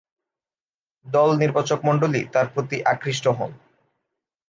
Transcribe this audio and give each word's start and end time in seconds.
দল 1.05 1.29
নির্বাচকমণ্ডলী 1.37 2.21
তার 2.33 2.47
প্রতি 2.53 2.77
আকৃষ্ট 2.85 3.25
হন। 3.37 3.51